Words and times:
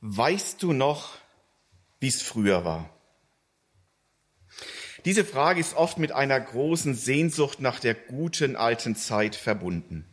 Weißt 0.00 0.62
du 0.62 0.72
noch, 0.72 1.18
wie 1.98 2.08
es 2.08 2.22
früher 2.22 2.64
war? 2.64 2.88
Diese 5.04 5.24
Frage 5.24 5.60
ist 5.60 5.74
oft 5.74 5.98
mit 5.98 6.12
einer 6.12 6.38
großen 6.38 6.94
Sehnsucht 6.94 7.60
nach 7.60 7.80
der 7.80 7.94
guten 7.94 8.56
alten 8.56 8.94
Zeit 8.94 9.34
verbunden. 9.34 10.04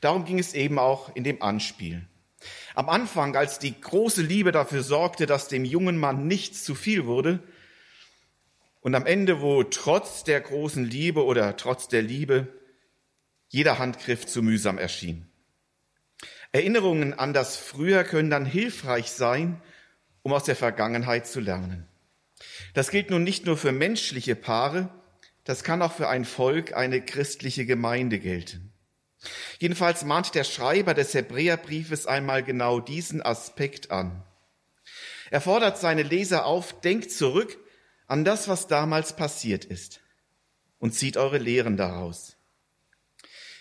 Darum 0.00 0.24
ging 0.24 0.38
es 0.38 0.54
eben 0.54 0.78
auch 0.78 1.14
in 1.14 1.24
dem 1.24 1.40
Anspiel. 1.40 2.06
Am 2.74 2.88
Anfang, 2.88 3.36
als 3.36 3.58
die 3.58 3.78
große 3.80 4.22
Liebe 4.22 4.52
dafür 4.52 4.82
sorgte, 4.82 5.26
dass 5.26 5.48
dem 5.48 5.64
jungen 5.64 5.98
Mann 5.98 6.26
nichts 6.26 6.64
zu 6.64 6.74
viel 6.74 7.06
wurde, 7.06 7.42
und 8.80 8.96
am 8.96 9.06
Ende, 9.06 9.40
wo 9.40 9.62
trotz 9.62 10.24
der 10.24 10.40
großen 10.40 10.84
Liebe 10.84 11.24
oder 11.24 11.56
trotz 11.56 11.86
der 11.86 12.02
Liebe 12.02 12.48
jeder 13.48 13.78
Handgriff 13.78 14.26
zu 14.26 14.42
mühsam 14.42 14.76
erschien. 14.76 15.31
Erinnerungen 16.52 17.14
an 17.14 17.32
das 17.32 17.56
Früher 17.56 18.04
können 18.04 18.30
dann 18.30 18.44
hilfreich 18.44 19.10
sein, 19.10 19.60
um 20.22 20.32
aus 20.32 20.44
der 20.44 20.56
Vergangenheit 20.56 21.26
zu 21.26 21.40
lernen. 21.40 21.88
Das 22.74 22.90
gilt 22.90 23.10
nun 23.10 23.24
nicht 23.24 23.46
nur 23.46 23.56
für 23.56 23.72
menschliche 23.72 24.36
Paare, 24.36 24.88
das 25.44 25.64
kann 25.64 25.82
auch 25.82 25.92
für 25.92 26.08
ein 26.08 26.24
Volk, 26.24 26.74
eine 26.74 27.00
christliche 27.04 27.66
Gemeinde 27.66 28.18
gelten. 28.18 28.72
Jedenfalls 29.58 30.04
mahnt 30.04 30.34
der 30.34 30.44
Schreiber 30.44 30.94
des 30.94 31.14
Hebräerbriefes 31.14 32.06
einmal 32.06 32.42
genau 32.42 32.80
diesen 32.80 33.22
Aspekt 33.22 33.90
an. 33.90 34.22
Er 35.30 35.40
fordert 35.40 35.78
seine 35.78 36.02
Leser 36.02 36.44
auf, 36.44 36.80
denkt 36.80 37.10
zurück 37.10 37.58
an 38.06 38.24
das, 38.24 38.48
was 38.48 38.66
damals 38.66 39.16
passiert 39.16 39.64
ist 39.64 40.00
und 40.78 40.92
zieht 40.92 41.16
eure 41.16 41.38
Lehren 41.38 41.76
daraus. 41.76 42.36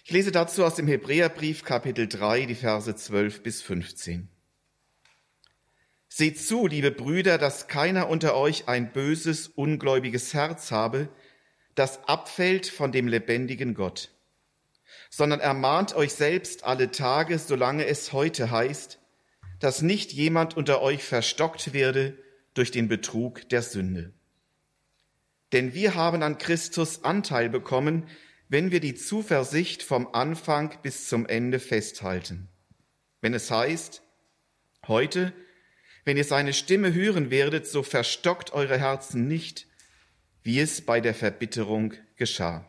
Ich 0.03 0.11
lese 0.11 0.31
dazu 0.31 0.65
aus 0.65 0.73
dem 0.73 0.87
Hebräerbrief 0.87 1.63
Kapitel 1.63 2.07
3, 2.07 2.47
die 2.47 2.55
Verse 2.55 2.95
12 2.95 3.43
bis 3.43 3.61
15. 3.61 4.29
Seht 6.07 6.39
zu, 6.39 6.65
liebe 6.65 6.89
Brüder, 6.89 7.37
dass 7.37 7.67
keiner 7.67 8.09
unter 8.09 8.35
euch 8.35 8.67
ein 8.67 8.93
böses, 8.93 9.47
ungläubiges 9.47 10.33
Herz 10.33 10.71
habe, 10.71 11.07
das 11.75 12.03
abfällt 12.07 12.65
von 12.65 12.91
dem 12.91 13.07
lebendigen 13.07 13.75
Gott, 13.75 14.09
sondern 15.11 15.39
ermahnt 15.39 15.95
euch 15.95 16.13
selbst 16.13 16.63
alle 16.63 16.89
Tage, 16.89 17.37
solange 17.37 17.85
es 17.85 18.11
heute 18.11 18.49
heißt, 18.49 18.99
dass 19.59 19.83
nicht 19.83 20.13
jemand 20.13 20.57
unter 20.57 20.81
euch 20.81 21.03
verstockt 21.03 21.73
werde 21.73 22.17
durch 22.55 22.71
den 22.71 22.87
Betrug 22.87 23.47
der 23.49 23.61
Sünde. 23.61 24.13
Denn 25.51 25.75
wir 25.75 25.93
haben 25.93 26.23
an 26.23 26.39
Christus 26.39 27.03
Anteil 27.03 27.49
bekommen, 27.49 28.07
wenn 28.51 28.69
wir 28.69 28.81
die 28.81 28.95
Zuversicht 28.95 29.81
vom 29.81 30.13
Anfang 30.13 30.77
bis 30.83 31.07
zum 31.07 31.25
Ende 31.25 31.57
festhalten. 31.57 32.49
Wenn 33.21 33.33
es 33.33 33.49
heißt, 33.49 34.01
heute, 34.89 35.31
wenn 36.03 36.17
ihr 36.17 36.25
seine 36.25 36.51
Stimme 36.51 36.93
hören 36.93 37.31
werdet, 37.31 37.65
so 37.65 37.81
verstockt 37.81 38.51
eure 38.51 38.77
Herzen 38.77 39.25
nicht, 39.25 39.67
wie 40.43 40.59
es 40.59 40.81
bei 40.81 40.99
der 40.99 41.13
Verbitterung 41.13 41.93
geschah. 42.17 42.67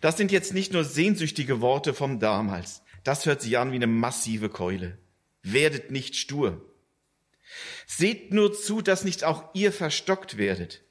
Das 0.00 0.16
sind 0.16 0.30
jetzt 0.30 0.54
nicht 0.54 0.72
nur 0.72 0.84
sehnsüchtige 0.84 1.60
Worte 1.60 1.92
vom 1.92 2.20
damals. 2.20 2.82
Das 3.02 3.26
hört 3.26 3.42
sich 3.42 3.58
an 3.58 3.72
wie 3.72 3.76
eine 3.76 3.88
massive 3.88 4.48
Keule. 4.48 4.96
Werdet 5.42 5.90
nicht 5.90 6.14
stur. 6.14 6.64
Seht 7.88 8.32
nur 8.32 8.54
zu, 8.54 8.80
dass 8.80 9.02
nicht 9.02 9.24
auch 9.24 9.52
ihr 9.54 9.72
verstockt 9.72 10.38
werdet. 10.38 10.82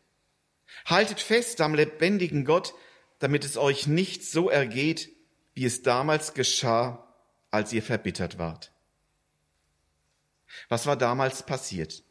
Haltet 0.84 1.22
fest 1.22 1.62
am 1.62 1.74
lebendigen 1.74 2.44
Gott, 2.44 2.74
damit 3.24 3.46
es 3.46 3.56
euch 3.56 3.88
nicht 3.88 4.26
so 4.26 4.50
ergeht, 4.50 5.10
wie 5.54 5.64
es 5.64 5.82
damals 5.82 6.34
geschah, 6.34 7.08
als 7.52 7.72
ihr 7.72 7.82
verbittert 7.82 8.38
wart. 8.38 8.74
Was 10.68 10.88
war 10.88 10.98
damals 10.98 11.46
passiert? 11.46 12.04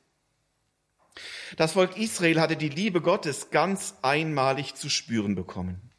Das 1.58 1.72
Volk 1.72 1.98
Israel 1.98 2.40
hatte 2.40 2.56
die 2.56 2.70
Liebe 2.70 3.02
Gottes 3.02 3.50
ganz 3.50 3.94
einmalig 4.00 4.74
zu 4.74 4.88
spüren 4.88 5.34
bekommen. 5.34 5.90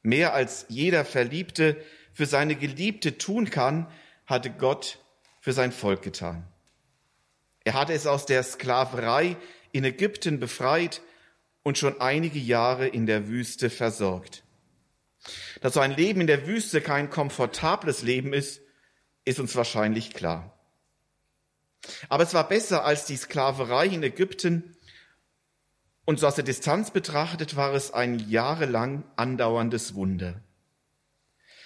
Mehr 0.00 0.32
als 0.32 0.64
jeder 0.70 1.04
Verliebte 1.04 1.76
für 2.14 2.24
seine 2.24 2.56
Geliebte 2.56 3.18
tun 3.18 3.50
kann, 3.50 3.86
hatte 4.24 4.48
Gott 4.48 5.04
für 5.42 5.52
sein 5.52 5.70
Volk 5.70 6.00
getan. 6.00 6.48
Er 7.64 7.74
hatte 7.74 7.92
es 7.92 8.06
aus 8.06 8.24
der 8.24 8.42
Sklaverei 8.42 9.36
in 9.72 9.84
Ägypten 9.84 10.40
befreit 10.40 11.02
und 11.62 11.76
schon 11.76 12.00
einige 12.00 12.38
Jahre 12.38 12.88
in 12.88 13.04
der 13.04 13.28
Wüste 13.28 13.68
versorgt. 13.68 14.44
Dass 15.60 15.74
so 15.74 15.80
ein 15.80 15.96
Leben 15.96 16.20
in 16.20 16.26
der 16.26 16.46
Wüste 16.46 16.80
kein 16.80 17.10
komfortables 17.10 18.02
Leben 18.02 18.32
ist, 18.32 18.60
ist 19.24 19.40
uns 19.40 19.56
wahrscheinlich 19.56 20.14
klar. 20.14 20.52
Aber 22.08 22.24
es 22.24 22.34
war 22.34 22.48
besser 22.48 22.84
als 22.84 23.06
die 23.06 23.16
Sklaverei 23.16 23.86
in 23.86 24.02
Ägypten. 24.02 24.76
Und 26.04 26.20
so 26.20 26.26
aus 26.26 26.36
der 26.36 26.44
Distanz 26.44 26.90
betrachtet 26.90 27.56
war 27.56 27.74
es 27.74 27.92
ein 27.92 28.18
jahrelang 28.28 29.04
andauerndes 29.16 29.94
Wunder, 29.94 30.40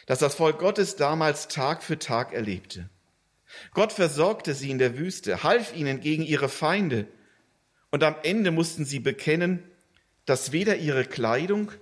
das 0.07 0.21
das 0.21 0.35
Volk 0.35 0.59
Gottes 0.59 0.97
damals 0.97 1.49
Tag 1.49 1.83
für 1.83 1.99
Tag 1.99 2.33
erlebte. 2.33 2.89
Gott 3.75 3.93
versorgte 3.93 4.55
sie 4.55 4.71
in 4.71 4.79
der 4.79 4.97
Wüste, 4.97 5.43
half 5.43 5.75
ihnen 5.75 6.01
gegen 6.01 6.23
ihre 6.23 6.49
Feinde. 6.49 7.07
Und 7.91 8.05
am 8.05 8.15
Ende 8.23 8.51
mussten 8.51 8.85
sie 8.85 9.01
bekennen, 9.01 9.63
dass 10.25 10.53
weder 10.53 10.77
ihre 10.77 11.05
Kleidung 11.05 11.73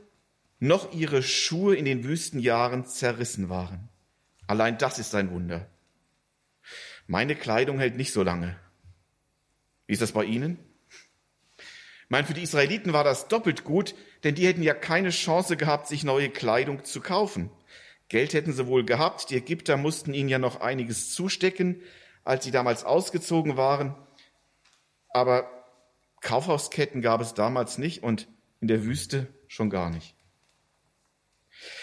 noch 0.59 0.93
ihre 0.93 1.23
Schuhe 1.23 1.77
in 1.77 1.85
den 1.85 2.05
Wüstenjahren 2.05 2.87
zerrissen 2.87 3.49
waren. 3.49 3.89
Allein 4.47 4.79
das 4.79 4.99
ist 4.99 5.15
ein 5.15 5.31
Wunder. 5.31 5.69
Meine 7.07 7.37
Kleidung 7.37 7.79
hält 7.79 7.97
nicht 7.97 8.13
so 8.13 8.23
lange. 8.23 8.57
Wie 9.87 9.93
ist 9.93 10.03
das 10.03 10.13
bei 10.13 10.25
Ihnen? 10.25 10.59
Ich 11.57 12.11
meine, 12.11 12.27
für 12.27 12.35
die 12.35 12.43
Israeliten 12.43 12.93
war 12.93 13.05
das 13.05 13.29
doppelt 13.29 13.65
gut, 13.65 13.95
denn 14.25 14.35
die 14.35 14.47
hätten 14.47 14.63
ja 14.63 14.75
keine 14.75 15.11
Chance 15.11 15.57
gehabt, 15.57 15.87
sich 15.89 16.05
neue 16.05 16.31
Kleidung 16.31 16.85
zu 16.85 17.01
kaufen. 17.01 17.51
Geld 18.09 18.33
hätten 18.33 18.53
sie 18.53 18.67
wohl 18.67 18.85
gehabt, 18.85 19.31
die 19.31 19.37
Ägypter 19.37 19.77
mussten 19.77 20.15
ihnen 20.15 20.31
ja 20.31 20.39
noch 20.39 20.61
einiges 20.61 21.13
zustecken, 21.13 21.83
als 22.25 22.45
sie 22.45 22.51
damals 22.51 22.85
ausgezogen 22.85 23.57
waren. 23.57 23.95
Aber 25.11 25.51
Kaufhausketten 26.21 27.03
gab 27.03 27.21
es 27.21 27.35
damals 27.35 27.79
nicht 27.79 28.03
und 28.03 28.29
in 28.61 28.69
der 28.69 28.85
Wüste 28.85 29.27
schon 29.47 29.71
gar 29.71 29.91
nicht. 29.91 30.18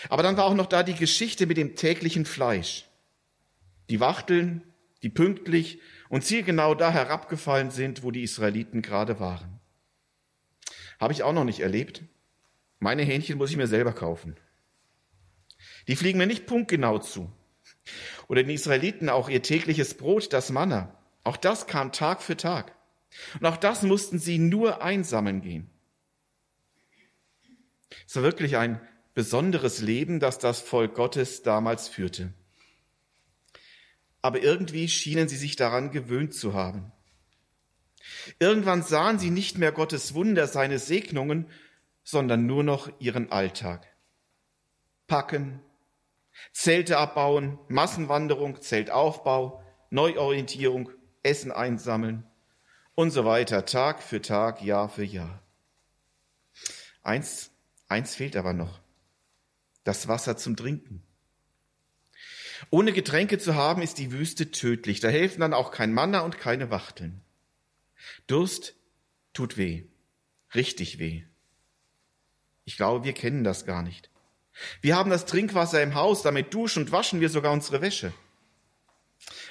Aber 0.09 0.23
dann 0.23 0.37
war 0.37 0.45
auch 0.45 0.53
noch 0.53 0.67
da 0.67 0.83
die 0.83 0.95
Geschichte 0.95 1.45
mit 1.45 1.57
dem 1.57 1.75
täglichen 1.75 2.25
Fleisch. 2.25 2.85
Die 3.89 3.99
Wachteln, 3.99 4.63
die 5.03 5.09
pünktlich 5.09 5.79
und 6.09 6.23
zielgenau 6.23 6.75
da 6.75 6.91
herabgefallen 6.91 7.71
sind, 7.71 8.03
wo 8.03 8.11
die 8.11 8.23
Israeliten 8.23 8.81
gerade 8.81 9.19
waren. 9.19 9.59
Habe 10.99 11.13
ich 11.13 11.23
auch 11.23 11.33
noch 11.33 11.43
nicht 11.43 11.59
erlebt. 11.59 12.03
Meine 12.79 13.03
Hähnchen 13.03 13.37
muss 13.37 13.51
ich 13.51 13.57
mir 13.57 13.67
selber 13.67 13.93
kaufen. 13.93 14.35
Die 15.87 15.95
fliegen 15.95 16.17
mir 16.17 16.27
nicht 16.27 16.45
punktgenau 16.45 16.99
zu. 16.99 17.31
Oder 18.27 18.43
den 18.43 18.49
Israeliten 18.49 19.09
auch 19.09 19.29
ihr 19.29 19.43
tägliches 19.43 19.93
Brot, 19.95 20.33
das 20.33 20.49
Manna. 20.49 20.97
Auch 21.23 21.37
das 21.37 21.67
kam 21.67 21.91
Tag 21.91 22.21
für 22.21 22.37
Tag. 22.37 22.75
Und 23.39 23.45
auch 23.45 23.57
das 23.57 23.83
mussten 23.83 24.19
sie 24.19 24.37
nur 24.37 24.81
einsammeln 24.81 25.41
gehen. 25.41 25.69
Es 28.07 28.15
war 28.15 28.23
wirklich 28.23 28.57
ein 28.57 28.81
besonderes 29.15 29.81
Leben, 29.81 30.19
das 30.19 30.37
das 30.37 30.59
Volk 30.59 30.93
Gottes 30.93 31.41
damals 31.41 31.87
führte. 31.87 32.33
Aber 34.21 34.43
irgendwie 34.43 34.87
schienen 34.89 35.27
sie 35.27 35.37
sich 35.37 35.55
daran 35.55 35.89
gewöhnt 35.89 36.33
zu 36.33 36.53
haben. 36.53 36.91
Irgendwann 38.39 38.83
sahen 38.83 39.17
sie 39.17 39.31
nicht 39.31 39.57
mehr 39.57 39.71
Gottes 39.71 40.13
Wunder, 40.13 40.47
seine 40.47 40.77
Segnungen, 40.77 41.49
sondern 42.03 42.45
nur 42.45 42.63
noch 42.63 42.91
ihren 42.99 43.31
Alltag. 43.31 43.87
Packen, 45.07 45.61
Zelte 46.51 46.97
abbauen, 46.97 47.57
Massenwanderung, 47.69 48.61
Zeltaufbau, 48.61 49.63
Neuorientierung, 49.91 50.89
Essen 51.23 51.51
einsammeln 51.51 52.27
und 52.95 53.11
so 53.11 53.23
weiter, 53.23 53.65
Tag 53.65 54.03
für 54.03 54.21
Tag, 54.21 54.61
Jahr 54.61 54.89
für 54.89 55.05
Jahr. 55.05 55.41
Eins, 57.01 57.51
eins 57.87 58.15
fehlt 58.15 58.35
aber 58.35 58.53
noch 58.53 58.84
das 59.85 60.09
Wasser 60.09 60.35
zum 60.35 60.57
Trinken. 60.57 61.01
Ohne 62.69 62.91
Getränke 62.91 63.37
zu 63.37 63.55
haben, 63.55 63.81
ist 63.81 63.97
die 63.97 64.11
Wüste 64.11 64.51
tödlich. 64.51 64.99
Da 64.99 65.07
helfen 65.07 65.39
dann 65.39 65.53
auch 65.53 65.71
kein 65.71 65.93
Manna 65.93 66.21
und 66.21 66.39
keine 66.39 66.71
Wachteln. 66.71 67.21
Durst 68.27 68.75
tut 69.33 69.57
weh, 69.57 69.83
richtig 70.53 70.99
weh. 70.99 71.23
Ich 72.65 72.77
glaube, 72.77 73.05
wir 73.05 73.13
kennen 73.13 73.43
das 73.43 73.65
gar 73.65 73.83
nicht. 73.83 74.09
Wir 74.81 74.95
haben 74.95 75.09
das 75.09 75.25
Trinkwasser 75.25 75.81
im 75.83 75.95
Haus, 75.95 76.23
damit 76.23 76.53
duschen 76.53 76.83
und 76.83 76.91
waschen 76.91 77.21
wir 77.21 77.29
sogar 77.29 77.51
unsere 77.51 77.81
Wäsche. 77.81 78.13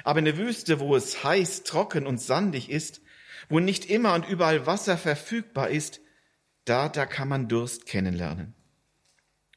Aber 0.03 0.19
in 0.19 0.25
der 0.25 0.37
Wüste, 0.37 0.81
wo 0.81 0.97
es 0.97 1.23
heiß, 1.23 1.63
trocken 1.63 2.07
und 2.07 2.21
sandig 2.21 2.71
ist, 2.71 3.01
wo 3.49 3.61
nicht 3.61 3.85
immer 3.91 4.15
und 4.15 4.27
überall 4.27 4.67
Wasser 4.67 4.97
verfügbar 4.97 5.69
ist, 5.69 6.01
da, 6.65 6.89
da 6.89 7.07
kann 7.07 7.29
man 7.29 7.49
Durst 7.49 7.87
kennenlernen. 7.87 8.55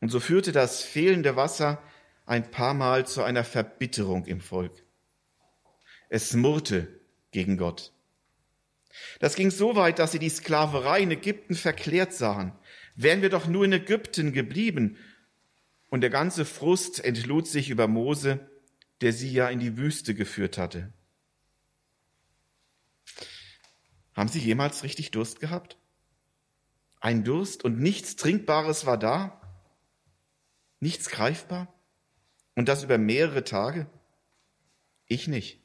Und 0.02 0.10
so 0.10 0.20
führte 0.20 0.52
das 0.52 0.84
fehlende 0.84 1.36
Wasser 1.36 1.82
ein 2.26 2.52
paar 2.52 2.74
Mal 2.74 3.08
zu 3.08 3.24
einer 3.24 3.44
Verbitterung 3.44 4.26
im 4.26 4.42
Volk. 4.42 4.84
Es 6.10 6.34
murrte 6.34 6.88
gegen 7.32 7.58
Gott. 7.58 7.94
Das 9.20 9.36
ging 9.36 9.52
so 9.52 9.76
weit, 9.76 10.00
dass 10.00 10.12
sie 10.12 10.20
die 10.20 10.30
Sklaverei 10.30 11.02
in 11.02 11.12
Ägypten 11.12 11.56
verklärt 11.56 12.14
sahen. 12.14 12.54
Wären 12.96 13.22
wir 13.22 13.30
doch 13.30 13.48
nur 13.48 13.66
in 13.66 13.74
Ägypten 13.74 14.34
geblieben. 14.34 14.98
Und 15.90 16.02
der 16.02 16.10
ganze 16.10 16.46
Frust 16.46 17.04
entlud 17.04 17.48
sich 17.48 17.70
über 17.70 17.88
Mose, 17.88 18.50
der 19.02 19.14
sie 19.14 19.32
ja 19.32 19.50
in 19.50 19.60
die 19.60 19.78
Wüste 19.78 20.16
geführt 20.16 20.58
hatte. 20.58 20.92
Haben 24.16 24.30
Sie 24.30 24.40
jemals 24.40 24.84
richtig 24.84 25.12
Durst 25.12 25.40
gehabt? 25.40 25.78
Ein 27.00 27.24
Durst 27.24 27.64
und 27.64 27.80
nichts 27.80 28.16
Trinkbares 28.16 28.88
war 28.88 28.98
da? 28.98 29.37
Nichts 30.80 31.10
greifbar? 31.10 31.74
Und 32.56 32.70
das 32.70 32.84
über 32.84 32.98
mehrere 32.98 33.44
Tage? 33.44 33.88
Ich 35.06 35.28
nicht. 35.28 35.62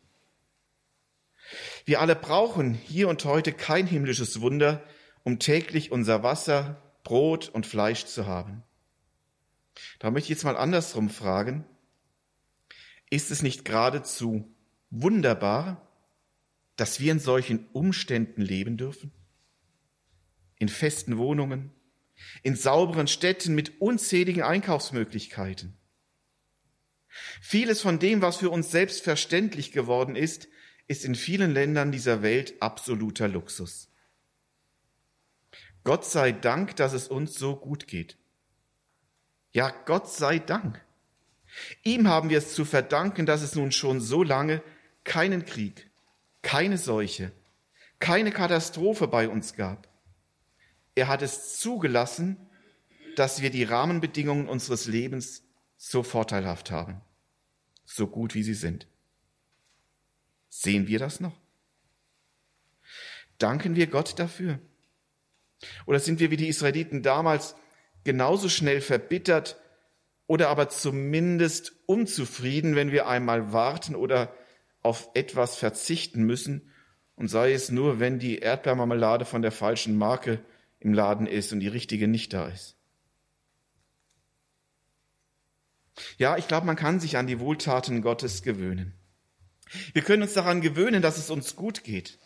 Wir 1.84 2.00
alle 2.00 2.14
brauchen 2.14 2.74
hier 2.74 3.08
und 3.08 3.24
heute 3.24 3.52
kein 3.52 3.86
himmlisches 3.86 4.40
Wunder, 4.40 4.82
um 5.24 5.38
täglich 5.38 5.90
unser 5.90 6.22
Wasser, 6.22 6.80
Brot 7.02 7.48
und 7.48 7.66
Fleisch 7.66 8.06
zu 8.06 8.26
haben. 8.26 8.62
Da 9.98 10.10
möchte 10.10 10.26
ich 10.26 10.36
jetzt 10.36 10.44
mal 10.44 10.56
andersrum 10.56 11.10
fragen. 11.10 11.64
Ist 13.10 13.30
es 13.30 13.42
nicht 13.42 13.64
geradezu 13.64 14.54
wunderbar, 14.90 15.88
dass 16.76 17.00
wir 17.00 17.12
in 17.12 17.18
solchen 17.18 17.68
Umständen 17.72 18.42
leben 18.42 18.76
dürfen? 18.76 19.12
In 20.58 20.68
festen 20.68 21.18
Wohnungen, 21.18 21.72
in 22.42 22.56
sauberen 22.56 23.06
Städten 23.06 23.54
mit 23.54 23.80
unzähligen 23.80 24.42
Einkaufsmöglichkeiten. 24.42 25.76
Vieles 27.40 27.82
von 27.82 27.98
dem, 27.98 28.22
was 28.22 28.38
für 28.38 28.50
uns 28.50 28.70
selbstverständlich 28.70 29.72
geworden 29.72 30.16
ist, 30.16 30.48
ist 30.88 31.04
in 31.04 31.14
vielen 31.14 31.52
Ländern 31.52 31.92
dieser 31.92 32.22
Welt 32.22 32.54
absoluter 32.60 33.28
Luxus. 33.28 33.88
Gott 35.84 36.04
sei 36.04 36.32
Dank, 36.32 36.76
dass 36.76 36.92
es 36.92 37.08
uns 37.08 37.34
so 37.34 37.56
gut 37.56 37.86
geht. 37.86 38.16
Ja, 39.52 39.70
Gott 39.84 40.08
sei 40.08 40.38
Dank. 40.38 40.80
Ihm 41.82 42.08
haben 42.08 42.30
wir 42.30 42.38
es 42.38 42.54
zu 42.54 42.64
verdanken, 42.64 43.26
dass 43.26 43.42
es 43.42 43.54
nun 43.54 43.72
schon 43.72 44.00
so 44.00 44.22
lange 44.22 44.62
keinen 45.04 45.44
Krieg, 45.44 45.90
keine 46.40 46.78
Seuche, 46.78 47.32
keine 47.98 48.30
Katastrophe 48.30 49.08
bei 49.08 49.28
uns 49.28 49.54
gab. 49.54 49.88
Er 50.94 51.08
hat 51.08 51.22
es 51.22 51.58
zugelassen, 51.58 52.36
dass 53.16 53.42
wir 53.42 53.50
die 53.50 53.64
Rahmenbedingungen 53.64 54.48
unseres 54.48 54.86
Lebens 54.86 55.42
so 55.76 56.02
vorteilhaft 56.02 56.70
haben, 56.70 57.00
so 57.84 58.06
gut 58.06 58.34
wie 58.34 58.42
sie 58.42 58.54
sind. 58.54 58.86
Sehen 60.48 60.86
wir 60.86 60.98
das 60.98 61.20
noch? 61.20 61.38
Danken 63.38 63.74
wir 63.74 63.86
Gott 63.86 64.18
dafür? 64.18 64.60
Oder 65.86 65.98
sind 65.98 66.20
wir 66.20 66.30
wie 66.30 66.36
die 66.36 66.48
Israeliten 66.48 67.02
damals 67.02 67.56
genauso 68.04 68.48
schnell 68.48 68.80
verbittert 68.80 69.60
oder 70.26 70.48
aber 70.48 70.68
zumindest 70.68 71.72
unzufrieden, 71.86 72.74
wenn 72.76 72.92
wir 72.92 73.06
einmal 73.08 73.52
warten 73.52 73.94
oder 73.94 74.34
auf 74.82 75.10
etwas 75.14 75.56
verzichten 75.56 76.24
müssen 76.24 76.70
und 77.16 77.28
sei 77.28 77.52
es 77.52 77.70
nur, 77.70 78.00
wenn 78.00 78.18
die 78.18 78.38
Erdbeermarmelade 78.38 79.24
von 79.24 79.42
der 79.42 79.52
falschen 79.52 79.96
Marke 79.96 80.40
im 80.82 80.92
Laden 80.92 81.26
ist 81.26 81.52
und 81.52 81.60
die 81.60 81.68
richtige 81.68 82.08
nicht 82.08 82.32
da 82.32 82.48
ist. 82.48 82.76
Ja, 86.18 86.36
ich 86.36 86.48
glaube, 86.48 86.66
man 86.66 86.76
kann 86.76 87.00
sich 87.00 87.16
an 87.16 87.26
die 87.26 87.38
Wohltaten 87.38 88.02
Gottes 88.02 88.42
gewöhnen. 88.42 88.94
Wir 89.92 90.02
können 90.02 90.22
uns 90.22 90.34
daran 90.34 90.60
gewöhnen, 90.60 91.02
dass 91.02 91.18
es 91.18 91.30
uns 91.30 91.56
gut 91.56 91.84
geht. 91.84 92.18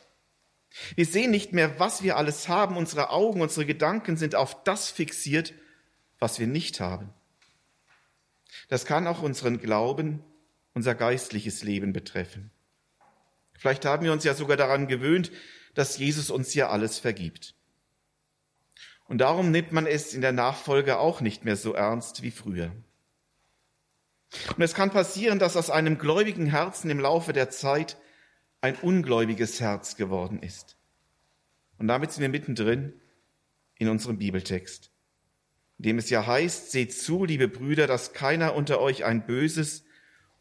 Wir 0.95 1.07
sehen 1.07 1.31
nicht 1.31 1.53
mehr, 1.53 1.79
was 1.79 2.03
wir 2.03 2.17
alles 2.17 2.49
haben. 2.49 2.77
Unsere 2.77 3.11
Augen, 3.11 3.41
unsere 3.41 3.67
Gedanken 3.67 4.17
sind 4.17 4.35
auf 4.35 4.63
das 4.65 4.91
fixiert, 4.91 5.53
was 6.19 6.39
wir 6.39 6.47
nicht 6.47 6.81
haben. 6.81 7.13
Das 8.69 8.85
kann 8.85 9.07
auch 9.07 9.23
unseren 9.23 9.61
Glauben, 9.61 10.25
unser 10.75 10.95
geistliches 10.95 11.63
Leben 11.63 11.93
betreffen. 11.93 12.51
Vielleicht 13.55 13.85
haben 13.85 14.05
wir 14.05 14.13
uns 14.13 14.25
ja 14.25 14.35
sogar 14.35 14.57
daran 14.57 14.87
gewöhnt, 14.87 15.31
dass 15.75 15.99
Jesus 15.99 16.31
uns 16.31 16.55
ja 16.55 16.69
alles 16.71 16.99
vergibt. 16.99 17.56
Und 19.09 19.19
darum 19.19 19.51
nimmt 19.51 19.73
man 19.73 19.87
es 19.87 20.15
in 20.15 20.21
der 20.21 20.33
Nachfolge 20.33 20.99
auch 20.99 21.21
nicht 21.21 21.45
mehr 21.45 21.57
so 21.57 21.73
ernst 21.75 22.23
wie 22.23 22.31
früher. 22.31 22.73
Und 24.57 24.63
es 24.63 24.75
kann 24.75 24.91
passieren, 24.91 25.39
dass 25.39 25.57
aus 25.57 25.71
einem 25.71 25.99
gläubigen 25.99 26.47
Herzen 26.47 26.91
im 26.91 26.99
Laufe 26.99 27.33
der 27.33 27.51
Zeit 27.51 27.97
ein 28.61 28.75
ungläubiges 28.77 29.61
Herz 29.61 29.97
geworden 29.97 30.43
ist. 30.43 30.77
Und 31.79 31.89
damit 31.89 32.13
sind 32.13 32.23
wir 32.23 32.29
mittendrin 32.29 33.01
in 33.79 33.89
unserem 33.89 34.19
Bibeltext, 34.19 34.91
in 35.79 35.85
dem 35.85 35.99
es 35.99 36.11
ja 36.11 36.27
heißt, 36.27 36.73
seht 36.73 36.93
zu, 36.93 37.25
liebe 37.25 37.49
Brüder, 37.49 37.87
dass 37.87 38.13
keiner 38.13 38.55
unter 38.55 38.81
euch 38.81 39.05
ein 39.05 39.27
böses, 39.27 39.85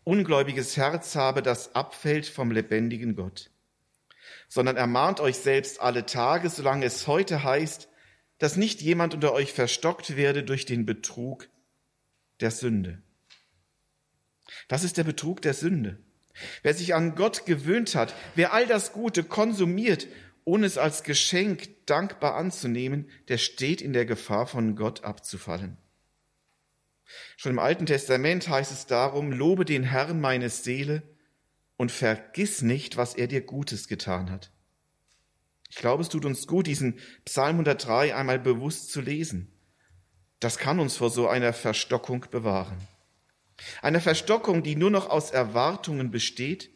ungläubiges 0.03 0.77
Herz 0.77 1.15
habe, 1.15 1.41
das 1.41 1.75
abfällt 1.75 2.25
vom 2.25 2.51
lebendigen 2.51 3.15
Gott, 3.15 3.51
sondern 4.47 4.77
ermahnt 4.77 5.19
euch 5.19 5.37
selbst 5.37 5.81
alle 5.81 6.05
Tage, 6.05 6.49
solange 6.49 6.85
es 6.85 7.07
heute 7.07 7.43
heißt, 7.43 7.89
dass 8.37 8.57
nicht 8.57 8.81
jemand 8.81 9.13
unter 9.13 9.33
euch 9.33 9.53
verstockt 9.53 10.17
werde 10.17 10.43
durch 10.43 10.65
den 10.65 10.85
Betrug 10.85 11.47
der 12.41 12.51
Sünde. 12.51 13.01
Das 14.67 14.83
ist 14.83 14.97
der 14.97 15.03
Betrug 15.03 15.41
der 15.41 15.53
Sünde. 15.53 15.97
Wer 16.63 16.73
sich 16.73 16.93
an 16.93 17.15
Gott 17.15 17.45
gewöhnt 17.45 17.95
hat, 17.95 18.13
wer 18.35 18.53
all 18.53 18.67
das 18.67 18.91
Gute 18.91 19.23
konsumiert, 19.23 20.07
ohne 20.43 20.65
es 20.65 20.77
als 20.77 21.03
Geschenk 21.03 21.85
dankbar 21.85 22.35
anzunehmen, 22.35 23.09
der 23.29 23.37
steht 23.37 23.81
in 23.81 23.93
der 23.93 24.05
Gefahr, 24.05 24.45
von 24.47 24.75
Gott 24.75 25.03
abzufallen. 25.03 25.77
Schon 27.37 27.53
im 27.53 27.59
Alten 27.59 27.85
Testament 27.85 28.49
heißt 28.49 28.71
es 28.71 28.85
darum, 28.85 29.31
lobe 29.31 29.65
den 29.65 29.83
Herrn 29.83 30.19
meine 30.19 30.49
Seele 30.49 31.03
und 31.77 31.91
vergiss 31.91 32.61
nicht, 32.61 32.97
was 32.97 33.15
er 33.15 33.27
dir 33.27 33.41
Gutes 33.41 33.87
getan 33.87 34.29
hat. 34.29 34.51
Ich 35.69 35.77
glaube, 35.77 36.03
es 36.03 36.09
tut 36.09 36.25
uns 36.25 36.47
gut, 36.47 36.67
diesen 36.67 36.99
Psalm 37.25 37.55
103 37.55 38.15
einmal 38.15 38.39
bewusst 38.39 38.91
zu 38.91 39.01
lesen. 39.01 39.51
Das 40.39 40.57
kann 40.57 40.79
uns 40.79 40.97
vor 40.97 41.09
so 41.09 41.27
einer 41.27 41.53
Verstockung 41.53 42.25
bewahren. 42.29 42.77
Eine 43.81 44.01
Verstockung, 44.01 44.63
die 44.63 44.75
nur 44.75 44.91
noch 44.91 45.09
aus 45.09 45.31
Erwartungen 45.31 46.11
besteht, 46.11 46.71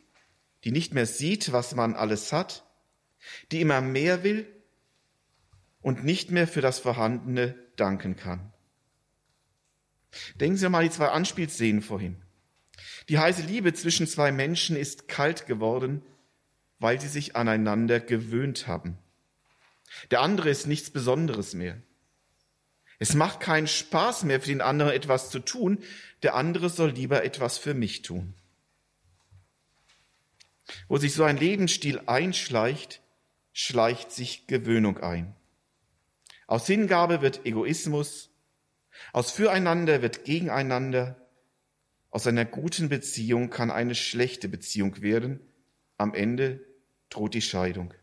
die 0.63 0.71
nicht 0.71 0.94
mehr 0.94 1.06
sieht, 1.06 1.51
was 1.51 1.75
man 1.75 1.94
alles 1.94 2.31
hat, 2.31 2.65
die 3.51 3.62
immer 3.62 3.81
mehr 3.81 4.24
will 4.24 4.48
und 5.81 6.03
nicht 6.03 6.31
mehr 6.31 6.48
für 6.48 6.62
das 6.62 6.79
Vorhandene 6.79 7.55
danken 7.75 8.15
kann. 8.15 8.53
Denken 10.36 10.58
Sie 10.58 10.69
mal 10.69 10.84
die 10.84 10.89
zwei 10.89 11.10
Anspielszenen 11.10 11.81
vorhin. 11.81 12.22
Die 13.10 13.19
heiße 13.19 13.43
Liebe 13.43 13.74
zwischen 13.74 14.08
zwei 14.08 14.31
Menschen 14.31 14.75
ist 14.75 15.08
kalt 15.08 15.46
geworden, 15.46 16.03
weil 16.79 17.00
sie 17.00 17.07
sich 17.07 17.36
aneinander 17.36 18.00
gewöhnt 18.00 18.67
haben. 18.67 18.98
Der 20.12 20.21
andere 20.21 20.50
ist 20.50 20.67
nichts 20.67 20.89
Besonderes 20.89 21.53
mehr. 21.53 21.81
Es 23.00 23.13
macht 23.13 23.39
keinen 23.39 23.67
Spaß 23.67 24.24
mehr 24.24 24.41
für 24.41 24.48
den 24.48 24.62
anderen 24.62 24.91
etwas 24.91 25.29
zu 25.29 25.39
tun, 25.39 25.79
der 26.24 26.36
andere 26.36 26.69
soll 26.69 26.91
lieber 26.91 27.24
etwas 27.24 27.57
für 27.57 27.74
mich 27.74 28.01
tun. 28.01 28.33
Wo 30.88 30.98
sich 30.98 31.13
so 31.13 31.24
ein 31.24 31.38
Lebensstil 31.38 32.01
einschleicht, 32.05 33.01
schleicht 33.53 34.12
sich 34.12 34.48
Gewöhnung 34.48 34.98
ein. 34.98 35.36
Aus 36.45 36.67
Hingabe 36.67 37.21
wird 37.21 37.45
Egoismus, 37.45 38.29
aus 39.13 39.31
Füreinander 39.31 40.01
wird 40.01 40.25
Gegeneinander, 40.25 41.15
aus 42.12 42.27
einer 42.27 42.45
guten 42.45 42.89
Beziehung 42.89 43.50
kann 43.50 43.71
eine 43.71 43.95
schlechte 43.95 44.50
Beziehung 44.50 45.01
werden, 45.01 45.39
am 45.98 46.13
Ende 46.13 46.65
droht 47.10 47.34
die 47.34 47.42
Scheidung. 47.42 47.94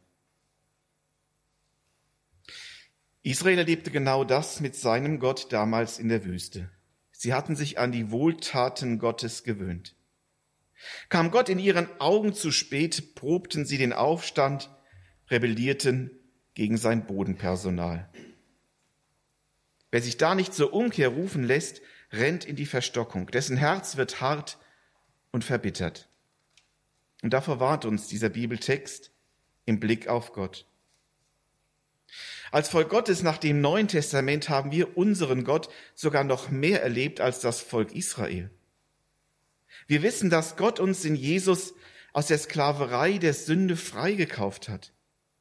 Israel 3.22 3.58
erlebte 3.58 3.90
genau 3.90 4.24
das 4.24 4.60
mit 4.60 4.76
seinem 4.76 5.18
Gott 5.18 5.52
damals 5.52 5.98
in 5.98 6.08
der 6.08 6.24
Wüste. 6.24 6.70
Sie 7.10 7.34
hatten 7.34 7.56
sich 7.56 7.78
an 7.78 7.90
die 7.90 8.10
Wohltaten 8.10 8.98
Gottes 8.98 9.42
gewöhnt. 9.42 9.96
Kam 11.08 11.30
Gott 11.30 11.48
in 11.48 11.58
ihren 11.58 11.88
Augen 12.00 12.34
zu 12.34 12.52
spät, 12.52 13.14
probten 13.14 13.64
sie 13.64 13.78
den 13.78 13.92
Aufstand, 13.92 14.70
rebellierten 15.28 16.10
gegen 16.54 16.76
sein 16.76 17.06
Bodenpersonal. 17.06 18.08
Wer 19.90 20.02
sich 20.02 20.18
da 20.18 20.34
nicht 20.34 20.54
zur 20.54 20.72
Umkehr 20.72 21.08
rufen 21.08 21.42
lässt, 21.42 21.80
rennt 22.12 22.44
in 22.44 22.56
die 22.56 22.66
Verstockung. 22.66 23.26
Dessen 23.28 23.56
Herz 23.56 23.96
wird 23.96 24.20
hart 24.20 24.58
und 25.32 25.42
verbittert. 25.42 26.08
Und 27.22 27.32
davor 27.32 27.60
warnt 27.60 27.84
uns 27.84 28.08
dieser 28.08 28.28
Bibeltext 28.28 29.10
im 29.64 29.80
Blick 29.80 30.08
auf 30.08 30.32
Gott. 30.32 30.66
Als 32.52 32.68
Volk 32.68 32.88
Gottes 32.88 33.22
nach 33.22 33.38
dem 33.38 33.60
Neuen 33.60 33.88
Testament 33.88 34.48
haben 34.48 34.70
wir 34.70 34.96
unseren 34.96 35.44
Gott 35.44 35.68
sogar 35.94 36.24
noch 36.24 36.50
mehr 36.50 36.82
erlebt 36.82 37.20
als 37.20 37.40
das 37.40 37.60
Volk 37.60 37.92
Israel. 37.94 38.50
Wir 39.86 40.02
wissen, 40.02 40.30
dass 40.30 40.56
Gott 40.56 40.80
uns 40.80 41.04
in 41.04 41.16
Jesus 41.16 41.74
aus 42.12 42.28
der 42.28 42.38
Sklaverei 42.38 43.18
der 43.18 43.34
Sünde 43.34 43.76
freigekauft 43.76 44.68
hat. 44.68 44.92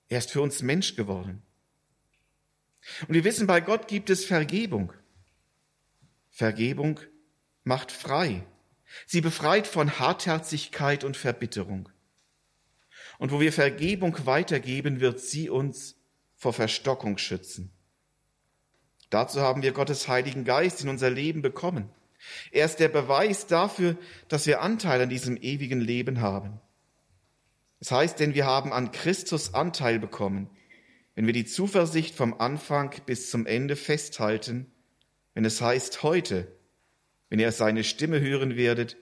Er 0.09 0.19
ist 0.19 0.31
für 0.31 0.41
uns 0.41 0.61
Mensch 0.61 0.95
geworden. 0.95 1.41
Und 3.07 3.13
wir 3.13 3.23
wissen, 3.23 3.47
bei 3.47 3.61
Gott 3.61 3.87
gibt 3.87 4.09
es 4.09 4.25
Vergebung. 4.25 4.93
Vergebung 6.29 6.99
macht 7.63 7.91
frei. 7.91 8.45
Sie 9.05 9.21
befreit 9.21 9.67
von 9.67 9.99
Hartherzigkeit 9.99 11.03
und 11.03 11.17
Verbitterung. 11.17 11.89
Und 13.17 13.31
wo 13.31 13.39
wir 13.39 13.53
Vergebung 13.53 14.25
weitergeben, 14.25 14.99
wird 14.99 15.19
sie 15.19 15.49
uns 15.49 15.95
vor 16.35 16.53
Verstockung 16.53 17.17
schützen. 17.17 17.71
Dazu 19.09 19.41
haben 19.41 19.61
wir 19.61 19.71
Gottes 19.71 20.07
Heiligen 20.07 20.43
Geist 20.43 20.81
in 20.81 20.89
unser 20.89 21.09
Leben 21.09 21.41
bekommen. 21.41 21.89
Er 22.51 22.65
ist 22.65 22.77
der 22.77 22.89
Beweis 22.89 23.47
dafür, 23.47 23.97
dass 24.27 24.47
wir 24.47 24.61
Anteil 24.61 25.01
an 25.01 25.09
diesem 25.09 25.37
ewigen 25.37 25.79
Leben 25.79 26.21
haben. 26.21 26.59
Es 27.79 27.91
heißt 27.91 28.19
denn, 28.19 28.33
wir 28.33 28.45
haben 28.45 28.73
an 28.73 28.91
Christus 28.91 29.53
Anteil 29.53 29.99
bekommen, 29.99 30.49
wenn 31.13 31.27
wir 31.27 31.33
die 31.33 31.45
Zuversicht 31.45 32.15
vom 32.15 32.33
Anfang 32.39 32.93
bis 33.05 33.29
zum 33.29 33.45
Ende 33.45 33.75
festhalten, 33.75 34.71
wenn 35.33 35.45
es 35.45 35.61
heißt 35.61 36.03
heute, 36.03 36.51
wenn 37.29 37.39
ihr 37.39 37.51
seine 37.51 37.83
Stimme 37.83 38.19
hören 38.19 38.55
werdet, 38.55 38.97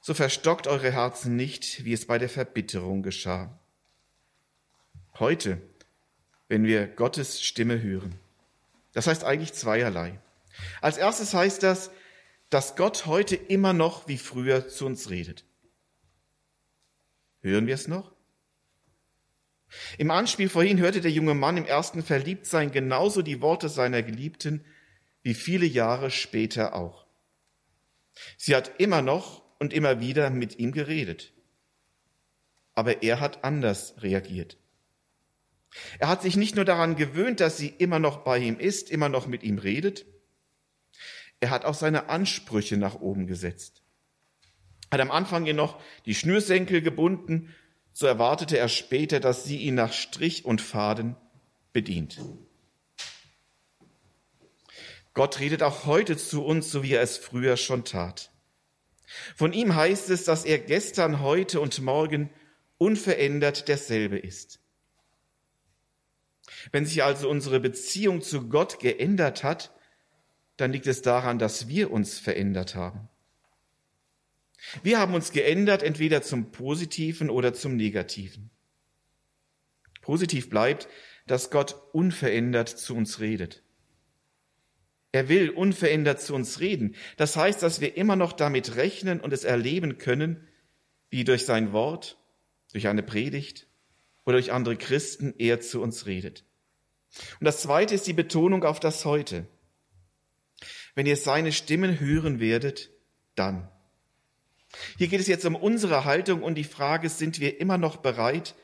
so 0.00 0.14
verstockt 0.14 0.66
eure 0.66 0.92
Herzen 0.92 1.36
nicht, 1.36 1.84
wie 1.84 1.92
es 1.92 2.06
bei 2.06 2.18
der 2.18 2.28
Verbitterung 2.28 3.02
geschah. 3.02 3.58
Heute, 5.18 5.60
wenn 6.48 6.64
wir 6.64 6.86
Gottes 6.86 7.42
Stimme 7.42 7.82
hören. 7.82 8.14
Das 8.92 9.06
heißt 9.06 9.24
eigentlich 9.24 9.52
zweierlei. 9.52 10.18
Als 10.80 10.96
erstes 10.96 11.34
heißt 11.34 11.62
das, 11.62 11.90
dass 12.50 12.76
Gott 12.76 13.06
heute 13.06 13.34
immer 13.34 13.72
noch 13.72 14.06
wie 14.08 14.18
früher 14.18 14.68
zu 14.68 14.86
uns 14.86 15.10
redet. 15.10 15.44
Hören 17.40 17.66
wir 17.66 17.74
es 17.74 17.88
noch? 17.88 18.12
Im 19.98 20.10
Anspiel 20.10 20.48
vorhin 20.48 20.78
hörte 20.78 21.00
der 21.00 21.10
junge 21.10 21.34
Mann 21.34 21.56
im 21.56 21.64
ersten 21.64 22.02
Verliebtsein 22.02 22.70
genauso 22.70 23.22
die 23.22 23.40
Worte 23.40 23.68
seiner 23.68 24.02
Geliebten 24.02 24.64
wie 25.22 25.34
viele 25.34 25.66
Jahre 25.66 26.10
später 26.10 26.74
auch. 26.74 27.05
Sie 28.36 28.54
hat 28.54 28.80
immer 28.80 29.02
noch 29.02 29.42
und 29.58 29.72
immer 29.72 30.00
wieder 30.00 30.30
mit 30.30 30.58
ihm 30.58 30.72
geredet. 30.72 31.32
Aber 32.74 33.02
er 33.02 33.20
hat 33.20 33.44
anders 33.44 33.94
reagiert. 33.98 34.58
Er 35.98 36.08
hat 36.08 36.22
sich 36.22 36.36
nicht 36.36 36.56
nur 36.56 36.64
daran 36.64 36.96
gewöhnt, 36.96 37.40
dass 37.40 37.56
sie 37.56 37.68
immer 37.68 37.98
noch 37.98 38.18
bei 38.18 38.38
ihm 38.38 38.58
ist, 38.58 38.90
immer 38.90 39.08
noch 39.08 39.26
mit 39.26 39.42
ihm 39.42 39.58
redet, 39.58 40.06
er 41.40 41.50
hat 41.50 41.64
auch 41.64 41.74
seine 41.74 42.08
Ansprüche 42.08 42.76
nach 42.76 43.00
oben 43.00 43.26
gesetzt. 43.26 43.82
Hat 44.90 45.00
am 45.00 45.10
Anfang 45.10 45.46
ihr 45.46 45.54
noch 45.54 45.80
die 46.06 46.14
Schnürsenkel 46.14 46.80
gebunden, 46.80 47.54
so 47.92 48.06
erwartete 48.06 48.58
er 48.58 48.68
später, 48.68 49.20
dass 49.20 49.44
sie 49.44 49.58
ihn 49.58 49.74
nach 49.74 49.92
Strich 49.92 50.44
und 50.44 50.60
Faden 50.60 51.16
bedient. 51.72 52.20
Gott 55.16 55.40
redet 55.40 55.62
auch 55.62 55.86
heute 55.86 56.18
zu 56.18 56.44
uns, 56.44 56.70
so 56.70 56.82
wie 56.82 56.92
er 56.92 57.00
es 57.00 57.16
früher 57.16 57.56
schon 57.56 57.84
tat. 57.84 58.30
Von 59.34 59.54
ihm 59.54 59.74
heißt 59.74 60.10
es, 60.10 60.24
dass 60.24 60.44
er 60.44 60.58
gestern, 60.58 61.20
heute 61.20 61.62
und 61.62 61.80
morgen 61.80 62.28
unverändert 62.76 63.66
derselbe 63.68 64.18
ist. 64.18 64.60
Wenn 66.70 66.84
sich 66.84 67.02
also 67.02 67.30
unsere 67.30 67.60
Beziehung 67.60 68.20
zu 68.20 68.50
Gott 68.50 68.78
geändert 68.78 69.42
hat, 69.42 69.72
dann 70.58 70.70
liegt 70.70 70.86
es 70.86 71.00
daran, 71.00 71.38
dass 71.38 71.66
wir 71.66 71.90
uns 71.90 72.18
verändert 72.18 72.74
haben. 72.74 73.08
Wir 74.82 74.98
haben 74.98 75.14
uns 75.14 75.32
geändert, 75.32 75.82
entweder 75.82 76.20
zum 76.20 76.52
Positiven 76.52 77.30
oder 77.30 77.54
zum 77.54 77.74
Negativen. 77.76 78.50
Positiv 80.02 80.50
bleibt, 80.50 80.88
dass 81.26 81.50
Gott 81.50 81.74
unverändert 81.94 82.68
zu 82.68 82.94
uns 82.94 83.18
redet. 83.20 83.62
Er 85.16 85.30
will 85.30 85.48
unverändert 85.48 86.20
zu 86.20 86.34
uns 86.34 86.60
reden. 86.60 86.94
Das 87.16 87.36
heißt, 87.36 87.62
dass 87.62 87.80
wir 87.80 87.96
immer 87.96 88.16
noch 88.16 88.34
damit 88.34 88.76
rechnen 88.76 89.18
und 89.18 89.32
es 89.32 89.44
erleben 89.44 89.96
können, 89.96 90.46
wie 91.08 91.24
durch 91.24 91.46
sein 91.46 91.72
Wort, 91.72 92.18
durch 92.72 92.86
eine 92.86 93.02
Predigt 93.02 93.66
oder 94.26 94.36
durch 94.36 94.52
andere 94.52 94.76
Christen 94.76 95.32
er 95.38 95.62
zu 95.62 95.80
uns 95.80 96.04
redet. 96.04 96.44
Und 97.40 97.46
das 97.46 97.62
Zweite 97.62 97.94
ist 97.94 98.06
die 98.06 98.12
Betonung 98.12 98.62
auf 98.64 98.78
das 98.78 99.06
Heute. 99.06 99.46
Wenn 100.94 101.06
ihr 101.06 101.16
seine 101.16 101.52
Stimmen 101.52 101.98
hören 101.98 102.38
werdet, 102.38 102.90
dann. 103.36 103.70
Hier 104.98 105.08
geht 105.08 105.20
es 105.20 105.28
jetzt 105.28 105.46
um 105.46 105.56
unsere 105.56 106.04
Haltung 106.04 106.42
und 106.42 106.56
die 106.56 106.64
Frage, 106.64 107.08
sind 107.08 107.40
wir 107.40 107.58
immer 107.58 107.78
noch 107.78 107.96
bereit, 107.96 108.54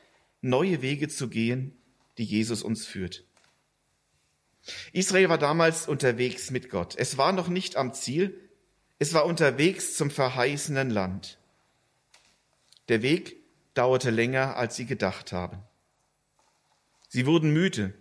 neue 0.41 0.83
Wege 0.83 1.07
zu 1.07 1.29
gehen, 1.29 1.81
die 2.19 2.25
Jesus 2.25 2.61
uns 2.61 2.85
führt? 2.85 3.25
Israel 4.91 5.29
war 5.29 5.37
damals 5.37 5.87
unterwegs 5.87 6.51
mit 6.51 6.69
Gott. 6.69 6.95
Es 6.97 7.17
war 7.17 7.31
noch 7.31 7.47
nicht 7.47 7.75
am 7.75 7.93
Ziel, 7.93 8.39
es 8.99 9.13
war 9.13 9.25
unterwegs 9.25 9.95
zum 9.95 10.09
verheißenen 10.09 10.89
Land. 10.89 11.37
Der 12.89 13.01
Weg 13.01 13.35
dauerte 13.73 14.09
länger, 14.09 14.55
als 14.55 14.75
sie 14.75 14.85
gedacht 14.85 15.31
haben. 15.31 15.61
Sie 17.09 17.25
wurden 17.25 17.51
müde. 17.51 17.93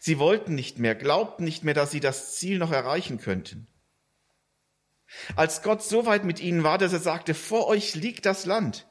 Sie 0.00 0.18
wollten 0.18 0.54
nicht 0.54 0.78
mehr, 0.78 0.94
glaubten 0.94 1.44
nicht 1.44 1.64
mehr, 1.64 1.74
dass 1.74 1.90
sie 1.90 2.00
das 2.00 2.36
Ziel 2.36 2.58
noch 2.58 2.72
erreichen 2.72 3.18
könnten. 3.18 3.66
Als 5.36 5.62
Gott 5.62 5.82
so 5.82 6.06
weit 6.06 6.24
mit 6.24 6.40
ihnen 6.40 6.64
war, 6.64 6.78
dass 6.78 6.92
er 6.92 6.98
sagte, 6.98 7.34
vor 7.34 7.66
euch 7.66 7.94
liegt 7.94 8.26
das 8.26 8.44
Land, 8.44 8.86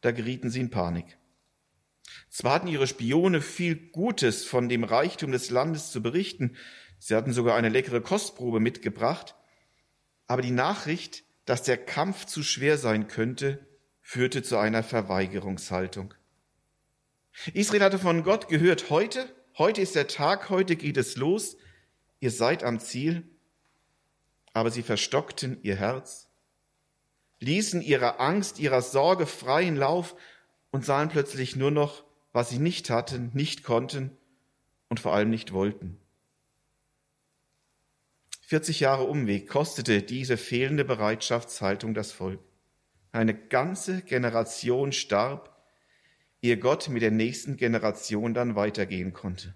da 0.00 0.10
gerieten 0.10 0.50
sie 0.50 0.60
in 0.60 0.70
Panik. 0.70 1.17
Zwar 2.30 2.54
hatten 2.54 2.68
ihre 2.68 2.86
Spione 2.86 3.40
viel 3.40 3.76
Gutes 3.90 4.44
von 4.44 4.68
dem 4.68 4.84
Reichtum 4.84 5.32
des 5.32 5.50
Landes 5.50 5.90
zu 5.90 6.02
berichten, 6.02 6.56
sie 6.98 7.14
hatten 7.14 7.32
sogar 7.32 7.56
eine 7.56 7.68
leckere 7.68 8.00
Kostprobe 8.00 8.60
mitgebracht, 8.60 9.34
aber 10.26 10.42
die 10.42 10.50
Nachricht, 10.50 11.24
dass 11.44 11.62
der 11.62 11.78
Kampf 11.78 12.26
zu 12.26 12.42
schwer 12.42 12.76
sein 12.76 13.08
könnte, 13.08 13.66
führte 14.02 14.42
zu 14.42 14.58
einer 14.58 14.82
Verweigerungshaltung. 14.82 16.14
Israel 17.54 17.82
hatte 17.82 17.98
von 17.98 18.22
Gott 18.22 18.48
gehört, 18.48 18.90
heute 18.90 19.28
Heute 19.58 19.80
ist 19.80 19.96
der 19.96 20.06
Tag, 20.06 20.50
heute 20.50 20.76
geht 20.76 20.96
es 20.96 21.16
los, 21.16 21.56
ihr 22.20 22.30
seid 22.30 22.62
am 22.62 22.78
Ziel, 22.78 23.28
aber 24.52 24.70
sie 24.70 24.84
verstockten 24.84 25.58
ihr 25.62 25.74
Herz, 25.74 26.28
ließen 27.40 27.82
ihrer 27.82 28.20
Angst, 28.20 28.60
ihrer 28.60 28.82
Sorge 28.82 29.26
freien 29.26 29.74
Lauf 29.74 30.14
und 30.70 30.84
sahen 30.84 31.08
plötzlich 31.08 31.56
nur 31.56 31.70
noch, 31.70 32.04
was 32.32 32.50
sie 32.50 32.58
nicht 32.58 32.90
hatten, 32.90 33.30
nicht 33.34 33.62
konnten 33.62 34.16
und 34.88 35.00
vor 35.00 35.12
allem 35.12 35.30
nicht 35.30 35.52
wollten. 35.52 35.98
40 38.42 38.80
Jahre 38.80 39.04
Umweg 39.04 39.48
kostete 39.48 40.02
diese 40.02 40.36
fehlende 40.38 40.84
Bereitschaftshaltung 40.84 41.92
das 41.92 42.12
Volk. 42.12 42.40
Eine 43.12 43.34
ganze 43.34 44.02
Generation 44.02 44.92
starb, 44.92 45.62
ehe 46.40 46.58
Gott 46.58 46.88
mit 46.88 47.02
der 47.02 47.10
nächsten 47.10 47.56
Generation 47.56 48.32
dann 48.32 48.54
weitergehen 48.54 49.12
konnte. 49.12 49.54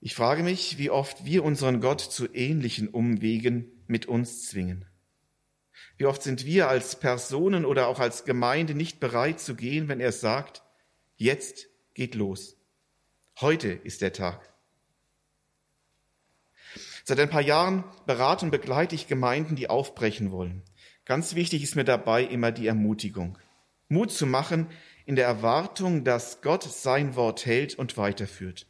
Ich 0.00 0.14
frage 0.14 0.44
mich, 0.44 0.78
wie 0.78 0.90
oft 0.90 1.24
wir 1.24 1.42
unseren 1.42 1.80
Gott 1.80 2.00
zu 2.00 2.32
ähnlichen 2.32 2.86
Umwegen 2.86 3.72
mit 3.88 4.06
uns 4.06 4.48
zwingen. 4.48 4.84
Wie 5.98 6.06
oft 6.06 6.22
sind 6.22 6.44
wir 6.44 6.68
als 6.68 6.96
Personen 6.96 7.64
oder 7.64 7.88
auch 7.88 8.00
als 8.00 8.24
Gemeinde 8.24 8.74
nicht 8.74 9.00
bereit 9.00 9.40
zu 9.40 9.54
gehen, 9.54 9.88
wenn 9.88 10.00
er 10.00 10.12
sagt, 10.12 10.62
jetzt 11.16 11.68
geht 11.94 12.14
los. 12.14 12.56
Heute 13.40 13.68
ist 13.68 14.02
der 14.02 14.12
Tag. 14.12 14.52
Seit 17.04 17.20
ein 17.20 17.30
paar 17.30 17.40
Jahren 17.40 17.84
berate 18.04 18.44
und 18.44 18.50
begleite 18.50 18.94
ich 18.94 19.06
Gemeinden, 19.06 19.56
die 19.56 19.70
aufbrechen 19.70 20.32
wollen. 20.32 20.62
Ganz 21.04 21.34
wichtig 21.34 21.62
ist 21.62 21.76
mir 21.76 21.84
dabei 21.84 22.24
immer 22.24 22.52
die 22.52 22.66
Ermutigung. 22.66 23.38
Mut 23.88 24.10
zu 24.10 24.26
machen 24.26 24.66
in 25.06 25.16
der 25.16 25.26
Erwartung, 25.26 26.04
dass 26.04 26.42
Gott 26.42 26.64
sein 26.64 27.14
Wort 27.14 27.46
hält 27.46 27.78
und 27.78 27.96
weiterführt. 27.96 28.66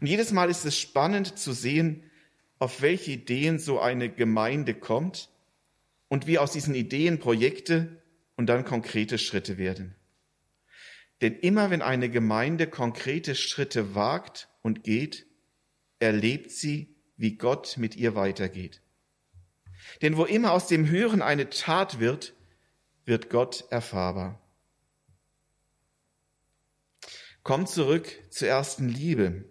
Und 0.00 0.08
jedes 0.08 0.32
Mal 0.32 0.50
ist 0.50 0.64
es 0.64 0.76
spannend 0.76 1.38
zu 1.38 1.52
sehen, 1.52 2.10
auf 2.58 2.82
welche 2.82 3.12
Ideen 3.12 3.58
so 3.58 3.78
eine 3.78 4.10
Gemeinde 4.10 4.74
kommt 4.74 5.30
und 6.08 6.26
wie 6.26 6.38
aus 6.38 6.52
diesen 6.52 6.74
Ideen 6.74 7.18
Projekte 7.18 8.02
und 8.36 8.46
dann 8.46 8.64
konkrete 8.64 9.18
Schritte 9.18 9.58
werden. 9.58 9.94
Denn 11.20 11.34
immer 11.34 11.70
wenn 11.70 11.82
eine 11.82 12.10
Gemeinde 12.10 12.66
konkrete 12.66 13.34
Schritte 13.34 13.94
wagt 13.94 14.48
und 14.62 14.84
geht, 14.84 15.26
erlebt 15.98 16.50
sie, 16.50 16.94
wie 17.16 17.36
Gott 17.36 17.76
mit 17.78 17.96
ihr 17.96 18.14
weitergeht. 18.14 18.82
Denn 20.02 20.16
wo 20.16 20.24
immer 20.24 20.52
aus 20.52 20.66
dem 20.66 20.88
Hören 20.88 21.22
eine 21.22 21.48
Tat 21.48 22.00
wird, 22.00 22.34
wird 23.04 23.30
Gott 23.30 23.64
erfahrbar. 23.70 24.42
Kommt 27.42 27.68
zurück 27.68 28.08
zur 28.30 28.48
ersten 28.48 28.88
Liebe, 28.88 29.44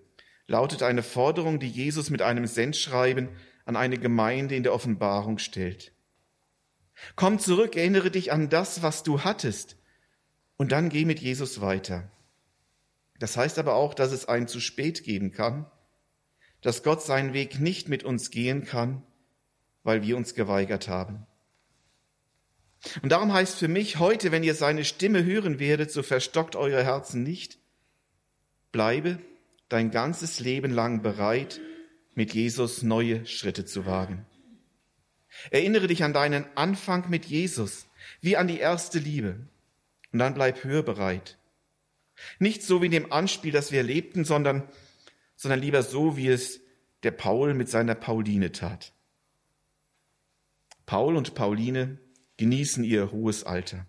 lautet 0.47 0.83
eine 0.83 1.01
Forderung, 1.01 1.59
die 1.59 1.69
Jesus 1.69 2.09
mit 2.09 2.21
einem 2.21 2.45
Sendschreiben 2.45 3.29
an 3.63 3.75
eine 3.75 3.97
Gemeinde 3.97 4.55
in 4.55 4.63
der 4.63 4.74
Offenbarung 4.74 5.39
stellt. 5.39 5.95
Komm 7.16 7.40
zurück, 7.40 7.75
erinnere 7.75 8.12
dich 8.12 8.32
an 8.32 8.50
das, 8.50 8.82
was 8.82 9.04
du 9.04 9.24
hattest, 9.24 9.78
und 10.58 10.72
dann 10.72 10.90
geh 10.90 11.06
mit 11.06 11.20
Jesus 11.20 11.62
weiter. 11.62 12.10
Das 13.20 13.38
heißt 13.38 13.60
aber 13.60 13.75
auch, 13.75 13.94
dass 13.94 14.12
es 14.12 14.28
ein 14.28 14.48
zu 14.48 14.60
spät 14.60 15.04
geben 15.04 15.32
kann, 15.32 15.70
dass 16.62 16.84
Gott 16.84 17.02
seinen 17.02 17.34
Weg 17.34 17.60
nicht 17.60 17.90
mit 17.90 18.04
uns 18.04 18.32
gehen 18.32 18.66
kann, 18.66 19.04
weil 19.84 20.02
wir 20.02 20.18
uns 20.18 20.34
geweigert 20.34 20.88
haben. 20.88 21.25
Und 23.02 23.12
darum 23.12 23.34
heißt 23.34 23.58
für 23.58 23.68
mich 23.68 24.00
heute, 24.00 24.32
wenn 24.32 24.44
ihr 24.44 24.56
seine 24.56 24.84
Stimme 24.84 25.24
hören 25.24 25.60
werdet, 25.60 25.92
so 25.92 26.04
verstockt 26.04 26.56
eure 26.56 26.84
Herzen 26.84 27.24
nicht. 27.24 27.60
Bleibe 28.72 29.20
dein 29.70 29.92
ganzes 29.92 30.40
Leben 30.40 30.72
lang 30.72 31.02
bereit, 31.02 31.60
mit 32.14 32.34
Jesus 32.34 32.82
neue 32.82 33.25
Schritte 33.25 33.66
zu 33.66 33.86
wagen. 33.86 34.25
Erinnere 35.51 35.88
dich 35.88 36.04
an 36.04 36.13
deinen 36.13 36.46
Anfang 36.56 37.10
mit 37.10 37.25
Jesus, 37.25 37.88
wie 38.22 38.38
an 38.38 38.48
die 38.48 38.60
erste 38.60 39.00
Liebe. 39.00 39.48
Und 40.12 40.20
dann 40.20 40.34
bleib 40.34 40.63
hörbereit. 40.63 41.38
Nicht 42.39 42.63
so 42.63 42.82
wie 42.82 42.86
in 42.86 42.92
dem 42.92 43.12
Anspiel, 43.12 43.51
das 43.51 43.72
wir 43.72 43.80
erlebten, 43.80 44.24
sondern, 44.24 44.63
sondern 45.36 45.60
lieber 45.60 45.84
so, 45.84 46.18
wie 46.18 46.30
es 46.30 46.62
der 47.04 47.12
Paul 47.12 47.54
mit 47.54 47.70
seiner 47.70 47.96
Pauline 47.96 48.51
tat. 48.51 48.94
Paul 50.86 51.15
und 51.15 51.36
Pauline 51.36 52.00
genießen 52.38 52.84
ihr 52.84 53.12
hohes 53.12 53.44
Alter. 53.44 53.86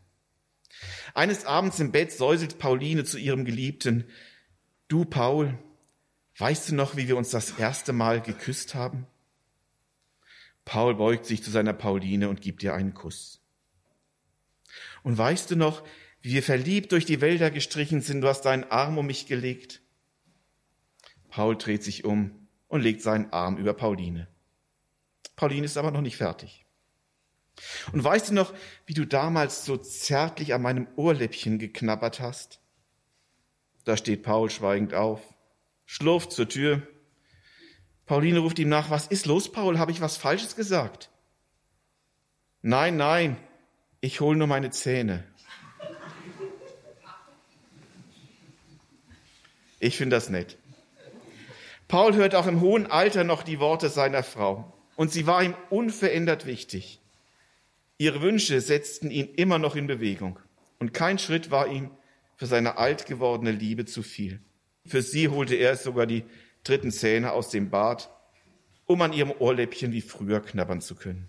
Eines 1.14 1.46
Abends 1.46 1.80
im 1.80 1.92
Bett 1.92 2.12
säuselt 2.12 2.58
Pauline 2.58 3.04
zu 3.04 3.18
ihrem 3.18 3.44
Geliebten, 3.44 4.04
du 4.88 5.04
Paul, 5.04 5.56
weißt 6.38 6.70
du 6.70 6.74
noch, 6.74 6.96
wie 6.96 7.08
wir 7.08 7.16
uns 7.16 7.30
das 7.30 7.58
erste 7.58 7.92
Mal 7.92 8.20
geküsst 8.20 8.74
haben? 8.74 9.06
Paul 10.66 10.96
beugt 10.96 11.24
sich 11.24 11.42
zu 11.42 11.50
seiner 11.50 11.72
Pauline 11.72 12.28
und 12.28 12.42
gibt 12.42 12.62
ihr 12.62 12.74
einen 12.74 12.92
Kuss. 12.92 13.40
Und 15.02 15.16
weißt 15.16 15.50
du 15.50 15.56
noch, 15.56 15.82
wie 16.20 16.34
wir 16.34 16.42
verliebt 16.42 16.90
durch 16.92 17.06
die 17.06 17.20
Wälder 17.20 17.50
gestrichen 17.50 18.02
sind, 18.02 18.20
du 18.20 18.28
hast 18.28 18.42
deinen 18.42 18.64
Arm 18.64 18.98
um 18.98 19.06
mich 19.06 19.26
gelegt? 19.26 19.80
Paul 21.30 21.56
dreht 21.56 21.84
sich 21.84 22.04
um 22.04 22.48
und 22.66 22.80
legt 22.80 23.00
seinen 23.00 23.32
Arm 23.32 23.56
über 23.58 23.74
Pauline. 23.74 24.26
Pauline 25.36 25.64
ist 25.64 25.76
aber 25.76 25.92
noch 25.92 26.00
nicht 26.00 26.16
fertig. 26.16 26.66
Und 27.92 28.02
weißt 28.02 28.30
du 28.30 28.34
noch, 28.34 28.52
wie 28.86 28.94
du 28.94 29.06
damals 29.06 29.64
so 29.64 29.76
zärtlich 29.76 30.52
an 30.52 30.62
meinem 30.62 30.88
Ohrläppchen 30.96 31.60
geknabbert 31.60 32.18
hast? 32.18 32.60
Da 33.84 33.96
steht 33.96 34.24
Paul 34.24 34.50
schweigend 34.50 34.94
auf, 34.94 35.22
schlurft 35.84 36.32
zur 36.32 36.48
Tür. 36.48 36.82
Pauline 38.06 38.38
ruft 38.38 38.58
ihm 38.58 38.68
nach, 38.68 38.88
was 38.90 39.08
ist 39.08 39.26
los, 39.26 39.50
Paul? 39.50 39.78
Habe 39.78 39.90
ich 39.90 40.00
was 40.00 40.16
Falsches 40.16 40.54
gesagt? 40.54 41.10
Nein, 42.62 42.96
nein, 42.96 43.36
ich 44.00 44.20
hole 44.20 44.38
nur 44.38 44.46
meine 44.46 44.70
Zähne. 44.70 45.24
Ich 49.78 49.96
finde 49.96 50.16
das 50.16 50.30
nett. 50.30 50.56
Paul 51.88 52.14
hört 52.14 52.34
auch 52.34 52.46
im 52.46 52.60
hohen 52.60 52.86
Alter 52.86 53.24
noch 53.24 53.42
die 53.42 53.60
Worte 53.60 53.88
seiner 53.88 54.22
Frau 54.22 54.72
und 54.96 55.12
sie 55.12 55.26
war 55.26 55.42
ihm 55.42 55.54
unverändert 55.70 56.46
wichtig. 56.46 57.00
Ihre 57.98 58.22
Wünsche 58.22 58.60
setzten 58.60 59.10
ihn 59.10 59.28
immer 59.34 59.58
noch 59.58 59.76
in 59.76 59.86
Bewegung 59.86 60.38
und 60.78 60.94
kein 60.94 61.18
Schritt 61.18 61.50
war 61.50 61.68
ihm 61.68 61.90
für 62.36 62.46
seine 62.46 62.78
alt 62.78 63.06
gewordene 63.06 63.52
Liebe 63.52 63.84
zu 63.84 64.02
viel. 64.02 64.40
Für 64.84 65.02
sie 65.02 65.28
holte 65.28 65.54
er 65.54 65.76
sogar 65.76 66.06
die 66.06 66.24
dritten 66.68 66.90
Zähne 66.90 67.32
aus 67.32 67.50
dem 67.50 67.70
Bart, 67.70 68.10
um 68.86 69.02
an 69.02 69.12
ihrem 69.12 69.32
Ohrläppchen 69.38 69.92
wie 69.92 70.00
früher 70.00 70.40
knabbern 70.40 70.80
zu 70.80 70.94
können. 70.94 71.28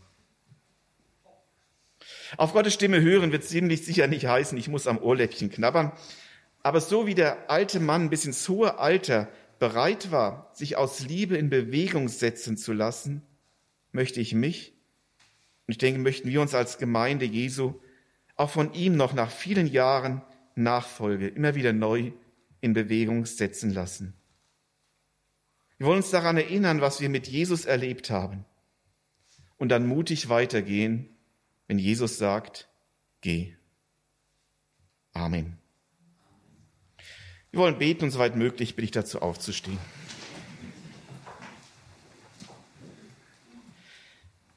Auf 2.38 2.54
Gottes 2.54 2.74
Stimme 2.74 3.02
hören 3.02 3.32
wird 3.32 3.44
ziemlich 3.44 3.86
sicher 3.86 4.08
nicht 4.08 4.26
heißen, 4.26 4.58
ich 4.58 4.68
muss 4.68 4.88
am 4.88 4.98
Ohrläppchen 4.98 5.50
knabbern. 5.50 5.92
Aber 6.62 6.82
so 6.82 7.08
wie 7.08 7.16
der 7.16 7.50
alte 7.50 7.80
Mann 7.80 8.10
bis 8.10 8.26
ins 8.26 8.48
hohe 8.50 8.80
Alter 8.80 9.30
bereit 9.60 10.12
war, 10.12 10.52
sich 10.54 10.76
aus 10.76 11.00
Liebe 11.02 11.38
in 11.38 11.50
Bewegung 11.50 12.10
setzen 12.10 12.58
zu 12.58 12.74
lassen, 12.74 13.22
möchte 13.92 14.20
ich 14.20 14.34
mich 14.34 14.78
und 15.68 15.74
ich 15.74 15.78
denke, 15.78 16.00
möchten 16.00 16.30
wir 16.30 16.42
uns 16.42 16.54
als 16.54 16.78
Gemeinde 16.78 17.26
Jesu 17.26 17.76
auch 18.36 18.50
von 18.50 18.74
ihm 18.74 18.96
noch 18.96 19.14
nach 19.14 19.30
vielen 19.30 19.68
Jahren 19.68 20.22
Nachfolge 20.56 21.28
immer 21.28 21.56
wieder 21.56 21.74
neu 21.74 22.14
in 22.62 22.74
Bewegung 22.74 23.26
setzen 23.26 23.74
lassen. 23.74 24.14
Wir 25.78 25.86
wollen 25.86 25.98
uns 25.98 26.10
daran 26.10 26.38
erinnern, 26.38 26.82
was 26.82 27.02
wir 27.02 27.10
mit 27.10 27.28
Jesus 27.28 27.66
erlebt 27.66 28.10
haben 28.10 28.46
und 29.58 29.70
dann 29.70 29.88
mutig 29.88 30.30
weitergehen, 30.30 31.16
wenn 31.68 31.78
Jesus 31.78 32.18
sagt, 32.18 32.68
geh. 33.22 33.54
Amen. 35.14 35.58
Wir 37.52 37.60
wollen 37.60 37.78
beten 37.78 38.06
und 38.06 38.12
soweit 38.12 38.36
möglich 38.36 38.76
bin 38.76 38.86
ich 38.86 38.92
dazu 38.92 39.22
aufzustehen. 39.22 39.80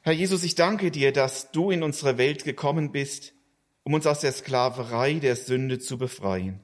Herr 0.03 0.13
Jesus, 0.13 0.43
ich 0.43 0.55
danke 0.55 0.89
dir, 0.89 1.11
dass 1.11 1.51
du 1.51 1.69
in 1.69 1.83
unsere 1.83 2.17
Welt 2.17 2.43
gekommen 2.43 2.91
bist, 2.91 3.33
um 3.83 3.93
uns 3.93 4.07
aus 4.07 4.21
der 4.21 4.31
Sklaverei 4.31 5.15
der 5.15 5.35
Sünde 5.35 5.77
zu 5.77 5.99
befreien. 5.99 6.59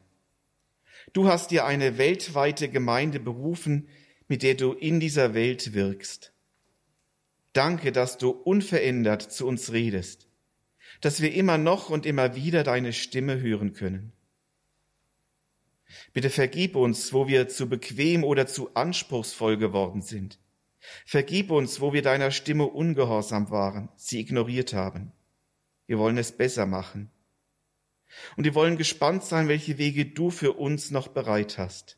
Du 1.13 1.27
hast 1.27 1.51
dir 1.51 1.65
eine 1.65 1.99
weltweite 1.99 2.69
Gemeinde 2.69 3.19
berufen, 3.19 3.87
mit 4.27 4.43
der 4.43 4.55
du 4.55 4.73
in 4.73 4.99
dieser 4.99 5.33
Welt 5.33 5.73
wirkst. 5.73 6.33
Danke, 7.53 7.91
dass 7.91 8.17
du 8.17 8.29
unverändert 8.29 9.21
zu 9.21 9.47
uns 9.47 9.71
redest, 9.71 10.27
dass 11.01 11.21
wir 11.21 11.33
immer 11.33 11.57
noch 11.57 11.89
und 11.89 12.05
immer 12.05 12.35
wieder 12.35 12.63
deine 12.63 12.93
Stimme 12.93 13.39
hören 13.41 13.73
können. 13.73 14.13
Bitte 16.13 16.29
vergib 16.29 16.75
uns, 16.75 17.13
wo 17.13 17.27
wir 17.27 17.47
zu 17.47 17.69
bequem 17.69 18.23
oder 18.23 18.45
zu 18.45 18.73
anspruchsvoll 18.75 19.57
geworden 19.57 20.01
sind 20.01 20.39
Vergib 21.05 21.51
uns, 21.51 21.81
wo 21.81 21.93
wir 21.93 22.01
deiner 22.01 22.31
Stimme 22.31 22.65
ungehorsam 22.65 23.49
waren, 23.49 23.89
sie 23.95 24.19
ignoriert 24.19 24.73
haben. 24.73 25.11
Wir 25.85 25.99
wollen 25.99 26.17
es 26.17 26.31
besser 26.31 26.65
machen. 26.65 27.11
Und 28.35 28.45
wir 28.45 28.55
wollen 28.55 28.77
gespannt 28.77 29.23
sein, 29.23 29.47
welche 29.47 29.77
Wege 29.77 30.05
du 30.05 30.29
für 30.29 30.53
uns 30.53 30.91
noch 30.91 31.09
bereit 31.09 31.57
hast. 31.57 31.96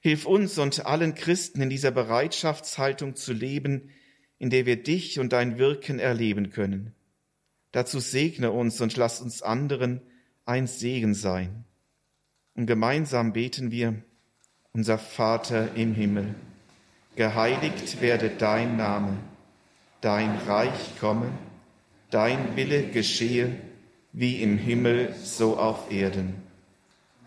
Hilf 0.00 0.26
uns 0.26 0.58
und 0.58 0.86
allen 0.86 1.14
Christen 1.14 1.62
in 1.62 1.70
dieser 1.70 1.90
Bereitschaftshaltung 1.90 3.16
zu 3.16 3.32
leben, 3.32 3.90
in 4.38 4.50
der 4.50 4.66
wir 4.66 4.82
dich 4.82 5.18
und 5.18 5.32
dein 5.32 5.58
Wirken 5.58 5.98
erleben 5.98 6.50
können. 6.50 6.94
Dazu 7.72 8.00
segne 8.00 8.50
uns 8.50 8.80
und 8.80 8.96
lass 8.96 9.20
uns 9.20 9.42
anderen 9.42 10.00
ein 10.44 10.66
Segen 10.66 11.14
sein. 11.14 11.64
Und 12.54 12.66
gemeinsam 12.66 13.32
beten 13.32 13.70
wir, 13.70 14.02
unser 14.72 14.98
Vater 14.98 15.74
im 15.76 15.94
Himmel 15.94 16.34
geheiligt 17.16 18.00
werde 18.00 18.30
dein 18.30 18.76
Name, 18.76 19.16
dein 20.00 20.36
Reich 20.46 20.98
komme, 20.98 21.30
dein 22.10 22.56
Wille 22.56 22.84
geschehe, 22.88 23.56
wie 24.12 24.42
im 24.42 24.56
Himmel 24.58 25.14
so 25.22 25.58
auf 25.58 25.90
Erden. 25.90 26.49